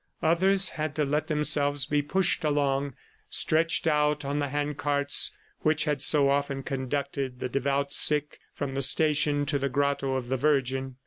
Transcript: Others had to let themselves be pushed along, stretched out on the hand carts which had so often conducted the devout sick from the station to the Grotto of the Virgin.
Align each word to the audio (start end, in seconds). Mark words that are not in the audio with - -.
Others 0.23 0.69
had 0.69 0.95
to 0.95 1.05
let 1.05 1.27
themselves 1.27 1.85
be 1.85 2.01
pushed 2.01 2.43
along, 2.43 2.95
stretched 3.29 3.85
out 3.85 4.25
on 4.25 4.39
the 4.39 4.49
hand 4.49 4.77
carts 4.79 5.37
which 5.59 5.83
had 5.83 6.01
so 6.01 6.31
often 6.31 6.63
conducted 6.63 7.39
the 7.39 7.47
devout 7.49 7.93
sick 7.93 8.39
from 8.51 8.73
the 8.73 8.81
station 8.81 9.45
to 9.45 9.59
the 9.59 9.69
Grotto 9.69 10.15
of 10.15 10.29
the 10.29 10.37
Virgin. 10.37 10.95